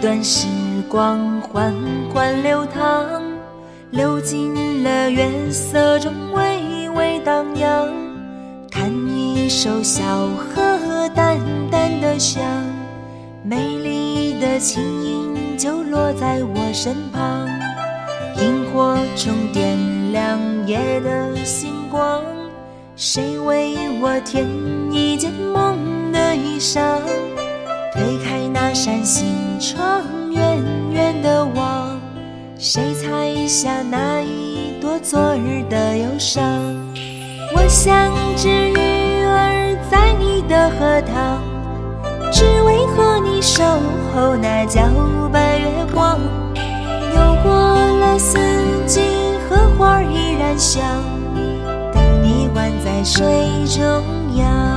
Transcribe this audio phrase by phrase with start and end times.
[0.00, 0.46] 段时
[0.88, 1.74] 光缓
[2.12, 3.04] 缓流淌，
[3.90, 7.88] 流进了月色中微微荡漾。
[8.70, 10.04] 看一首小
[10.36, 11.36] 河淡
[11.68, 12.40] 淡的香，
[13.42, 17.48] 美丽的琴音就落在我身旁。
[18.36, 19.76] 萤火虫点
[20.12, 22.22] 亮夜的星光，
[22.94, 24.46] 谁为我添
[24.92, 25.76] 一件梦
[26.12, 27.00] 的衣裳？
[27.92, 31.98] 推开那扇心窗，远远的望，
[32.58, 36.44] 谁采下那一朵昨日的忧伤？
[37.54, 41.42] 我像只鱼儿在你的荷塘，
[42.30, 43.64] 只为和你守
[44.14, 44.90] 候那皎
[45.32, 46.18] 白月光。
[46.54, 48.38] 又过了四
[48.86, 49.00] 季，
[49.48, 50.82] 荷花依然香，
[51.92, 53.24] 等你宛在水
[53.66, 54.67] 中央。